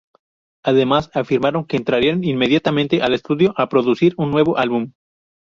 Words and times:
Además 0.65 1.11
afirmaron 1.13 1.65
que 1.67 1.77
entrarían 1.77 2.23
inmediatamente 2.23 3.03
al 3.03 3.13
estudio 3.13 3.53
a 3.55 3.69
producir 3.69 4.15
un 4.17 4.31
nuevo 4.31 4.57
álbum. 4.57 4.93